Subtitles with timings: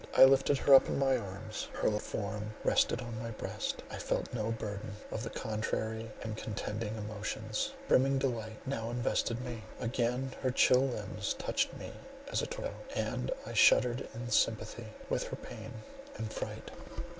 [0.17, 4.33] I lifted her up in my arms; her light form rested on my breast.—I felt
[4.33, 7.73] no burthen, except the internal one of contrary and contending emotions.
[7.87, 9.61] Brimming delight now invested me.
[9.79, 11.91] Again her chill limbs touched me
[12.31, 15.71] as a torpedo; and I shuddered in sympathy with her pain
[16.17, 16.71] and fright.